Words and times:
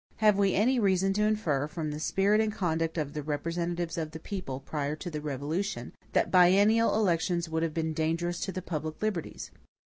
Have 0.15 0.35
we 0.35 0.55
any 0.55 0.79
reason 0.79 1.13
to 1.13 1.25
infer, 1.25 1.67
from 1.67 1.91
the 1.91 1.99
spirit 1.99 2.41
and 2.41 2.51
conduct 2.51 2.97
of 2.97 3.13
the 3.13 3.21
representatives 3.21 3.99
of 3.99 4.09
the 4.13 4.19
people, 4.19 4.59
prior 4.59 4.95
to 4.95 5.11
the 5.11 5.21
Revolution, 5.21 5.93
that 6.13 6.31
biennial 6.31 6.95
elections 6.95 7.47
would 7.47 7.61
have 7.61 7.75
been 7.75 7.93
dangerous 7.93 8.39
to 8.39 8.51
the 8.51 8.63
public 8.63 8.99
liberties? 9.03 9.51